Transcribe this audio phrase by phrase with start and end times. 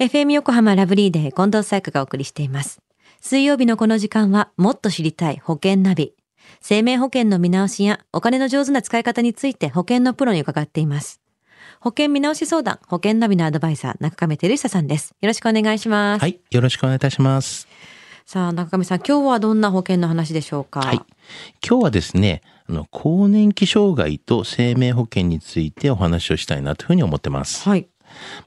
[0.00, 2.80] FM 横浜ラブリーデー近藤紗友香がお送りしています。
[3.20, 6.14] 水曜日のこの時間はもっと知りたい保険ナビ。
[6.60, 11.20] 生命保険の見直しやお金の上手な使い方について保険のプロに伺っています。
[11.80, 15.16] 保険見直し相談、保険ナビのアドバイザー、中亀照久さんです。
[15.20, 16.22] よろしくお願いします。
[16.22, 17.66] はい、よろしくお願いいたします。
[18.24, 20.78] さあ、中亀さん、今日はどんな保険の話でしょうか？
[20.78, 20.96] はい。
[21.66, 27.68] 今日はですね、あの、更年期障害と生命保険についてお話をしたいなというふうに思ってます。
[27.68, 27.88] はい。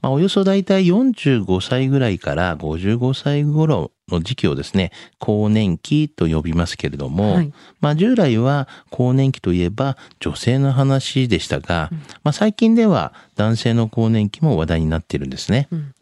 [0.01, 7.53] まあ、およそだいたい45歳ぐらいから55歳頃の時期をですね、更年期と呼びますけれども、はい。
[7.79, 11.89] まあ、従来は更年期といえば女性の話でしたが、
[12.23, 15.67] まあ、最近では男性の更年期も話題になっているんですね。
[15.75, 15.93] ん。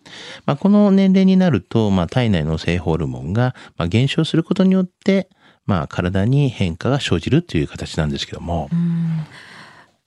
[0.45, 5.29] まあ、この年齢になると、まあ、体内の性ホルモンがまあ減少することによって、
[5.65, 8.69] まあ、体に変化が生じるという形なんですけども、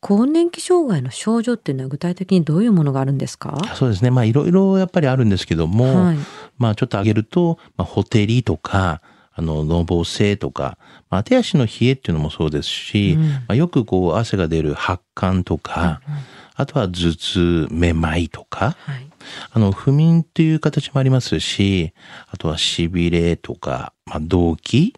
[0.03, 3.57] 更年期障害の症状っていうのは具体的にどういうものがあるんですか？
[3.77, 4.11] そうですね。
[4.11, 6.19] まあいろいろやっぱりあるんですけども、はい
[6.59, 9.01] まあちょっと挙げると、まあ、ほてりとか、
[9.35, 10.77] あの、のぼせとか、
[11.09, 16.03] まあ、手足の冷えっていうのもそうですし、うんまあ、よくこう汗が出る発汗とか、
[16.55, 19.09] あとは頭痛、めまいとか、はい。
[19.53, 21.95] あの、不眠っていう形もありますし、
[22.29, 24.93] あとは痺れとか、まあ、動悸、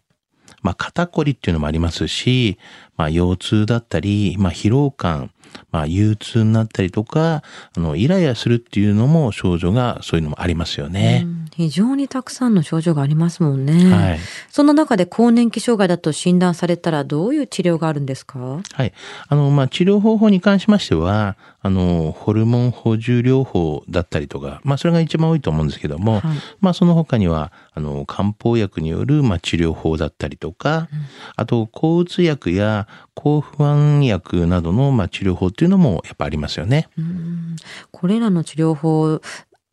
[0.64, 2.58] まあ、肩こりっていうのもありますし、
[2.96, 5.30] まあ、腰痛だったり、まあ、疲労感、
[5.70, 7.42] まあ、憂鬱になったりとか、
[7.76, 11.28] あの、イライラするっていうのも症状が、そういうのもありますよねう。
[11.28, 13.94] ん非常にたくさんの症状がありますもんね。
[13.94, 14.18] はい。
[14.50, 18.60] その中で更年期障害だと診断されたらどういう治療があるんですか？
[18.72, 18.92] はい。
[19.28, 26.22] あの、まあ、治療方法に関しましては、あの、ホルモン補充療法だったりとか、まあ、それが一番多いと思うんですけども、はい。
[26.60, 30.88] まあ、その他には、あの、漢方薬による、まあ、治療法だったりとか、
[31.36, 36.90] あと、抗うつ薬や抗不安薬などの、まあ、治療法っていうのも、やっぱありますよね。
[36.98, 37.56] うん。
[37.90, 39.22] これらの治療法、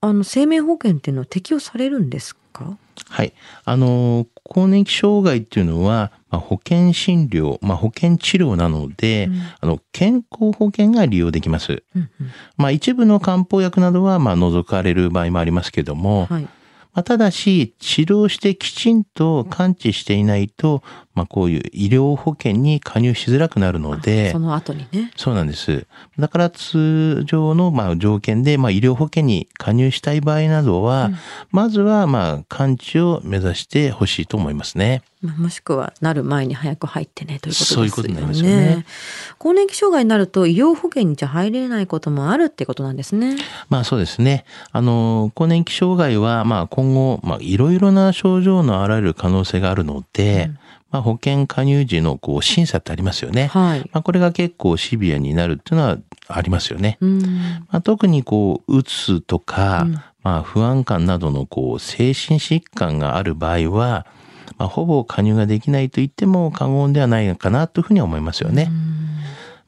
[0.02, 2.78] あの、生命保険っていうのは適用されるんですか？
[3.08, 3.34] はい。
[3.66, 9.30] あの、更年期障害っていうのは、まあ、保険診療、まあ、保険治療なので、
[9.60, 11.84] あの、健康保険が利用できます。
[11.96, 16.44] うんうんまあ、一部の漢方薬などは、まあ、除かれる場合もありますけども、はい。
[16.44, 16.50] ま
[16.96, 25.12] あ、ただし、治療してきちんと完治していないと、まあ、こういう医療保険に加入しづらくなるのでそ、の後にね。
[25.16, 25.86] そうなんです。
[26.18, 31.12] だから通常のまあ条件で、まあ、医療保険に加入したい場合などは、
[31.52, 35.04] まずはまあ完治を目指してほしいと思いますね。
[35.22, 37.84] まあもしくはなる前に早く入ってねということですよね。
[37.84, 38.86] そういうことになりますよね
[39.38, 43.38] 更年期障害になると医療保険にじゃ入れないこともあるってことなんですね。
[43.70, 44.46] まあそうですね。
[44.72, 50.52] あの、更年期障害は、まあ今後、まあいろいろな症状のあられる可能性があるので、
[50.92, 53.48] まあ保険加入時のこう審査ってありますよね。
[53.48, 53.80] はい。
[53.92, 55.98] まあこれが結構シビアになるっていうのは
[56.28, 56.98] ありますよね。
[57.02, 57.22] うん。
[57.22, 64.06] まあ、特にこう、うつとか、うんまあ不安感などのこう、精神疾患がある場合は、
[64.58, 68.70] まあほぼ加入ができないと言っても過言ではないのかなというふうに思いますよね。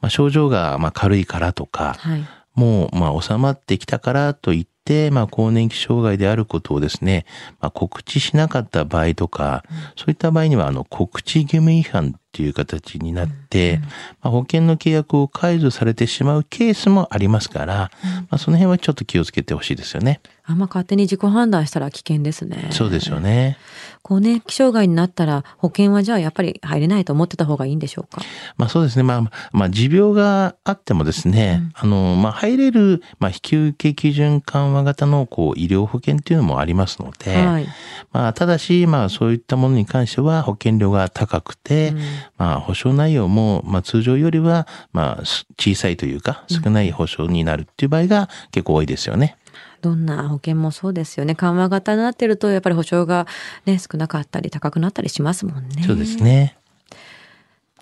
[0.01, 2.23] まあ症状がまあ軽いからとか、はい。
[2.55, 7.25] もう、まあ、収まってきたからといって、まあ、更年期障害であることをですね、
[7.59, 9.63] まあ、告知しなかった場合とか、
[9.95, 13.79] そういった場合には、あの、告知義務違反っていう形になって、
[14.23, 20.19] まあ、保険の契約を解除されてしまうケースもありますから、まあ、その辺はちょっと気をつけてほしいですよね。
[20.45, 22.67] あんま勝手に自己判断したら危険ですね。
[22.71, 23.57] そうですよね。
[24.01, 28.21] 更年期障害になったら保険はじゃあやっぱり入れないと思ってた方がいいんでしょうか？
[28.57, 29.03] まあそうですね。
[29.03, 29.21] まあ、
[29.53, 37.67] まあ持病があってもですね、あの、まあ入れる、まあ引き受け基準緩和型のこう医療保険っていうのもありますので、はい。
[38.11, 41.93] まあただし、まあそういったものに関しては保険料が高くて、
[42.37, 49.37] まあ保証内容も、まあ通常よりは、まあす小さいというか少ない保証になるっていう場合が結構多いですよね。
[49.81, 51.35] どんな保険もそうですよね。
[51.35, 53.27] 緩和型になってるとやっぱり保証が
[53.65, 55.83] ね少なかったり高くなったりしますもんね。
[55.83, 56.57] そうですね。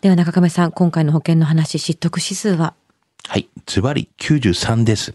[0.01, 2.73] では中亀さん、今回の保険の話、知得指数は？
[3.27, 3.47] はい。
[3.67, 5.13] ズバリ93です。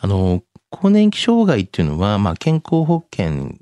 [0.00, 3.58] あの、更年期障害っていうのは、まあ、健康保険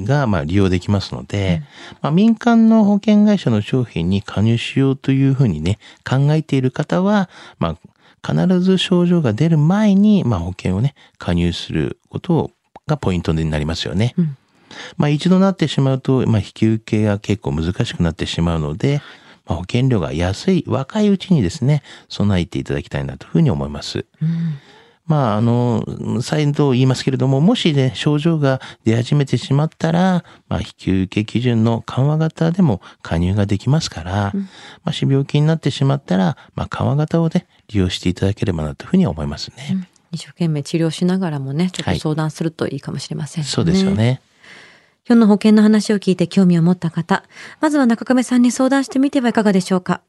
[0.00, 1.62] が、まあ、利用できますので、
[2.00, 5.78] まあ、民間の保険会社の商品に加入しようというふうにね、
[6.08, 7.28] 考えている方は、
[7.58, 7.78] まあ、
[8.26, 12.50] 必ず症状が出る前に、まあ、保険をね、加入すること
[12.86, 14.14] がポイントになりますよね。
[14.16, 14.36] うん
[14.96, 19.02] まあ、一度なってしまうと、まあ、引き受けが結構難しくなってしまうので、
[19.46, 24.06] まあ、保険料が安い若いうちにですね、備えていただきたいなというふうに思います。
[24.22, 24.58] うん
[25.06, 25.84] まあ、あの、
[26.22, 34.32] 再度言いますけれども、もしね、症状が出始めてしまったら、まあ、引き受け基準の緩和型でも加入ができますから、
[34.84, 39.88] まあ、死病気になってしまったら、まあ、緩和型をね、利用していただければなというふうに思いますね。
[40.12, 43.48] 一生懸命治療しながらもね、ちょっと相談するといいかもしれませんね。
[43.48, 44.20] そうですよね。
[45.08, 47.24] 今日の保険の話を聞いて興味を持った方、
[47.60, 50.02] まずは中亀さんに相談してみてはいかがでしょうか。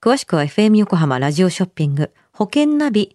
[0.00, 3.14] 詳しくは FM 横浜ラジオショッピング、保険ナビ、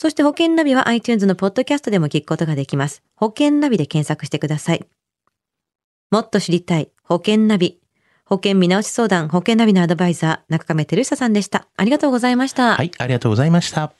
[0.00, 3.02] そして保険ナビは iTunes のポッドキャストでも聞くことができます。
[3.16, 4.86] 保険ナビで検索してください。
[6.10, 7.78] もっと知りたい保険ナビ。
[8.24, 11.68] 保険見直し相談保険ナビのアドバイザー中亀照久さんでした。
[11.76, 12.76] ありがとうございました。
[12.76, 13.92] はい、ありがとうございました。